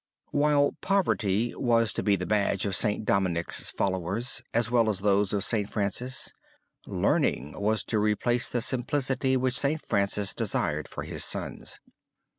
[0.31, 3.05] While poverty was to be the badge of St.
[3.05, 5.69] Dominic's followers as well as those of St.
[5.71, 6.33] Francis,
[6.87, 9.79] learning was to replace the simplicity which St.
[9.79, 11.79] Francis desired for his sons.